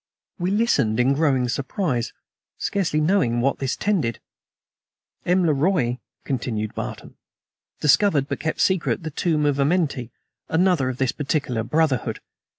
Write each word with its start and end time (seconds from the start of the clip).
We 0.39 0.49
listened 0.49 0.99
in 0.99 1.13
growing 1.13 1.47
surprise, 1.47 2.11
scarcely 2.57 2.99
knowing 2.99 3.33
to 3.33 3.37
what 3.41 3.59
this 3.59 3.75
tended. 3.75 4.19
"M. 5.27 5.45
le 5.45 5.53
Roi," 5.53 5.99
continued 6.23 6.73
Barton, 6.73 7.17
"discovered, 7.81 8.27
but 8.27 8.39
kept 8.39 8.61
secret, 8.61 9.03
the 9.03 9.11
tomb 9.11 9.45
of 9.45 9.59
Amenti 9.59 10.09
another 10.49 10.89
of 10.89 10.97
this 10.97 11.11
particular 11.11 11.61
brotherhood. 11.61 12.19